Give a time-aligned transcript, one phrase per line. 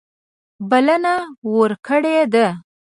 [0.69, 1.13] بلنه
[1.57, 2.47] ورکړې ده.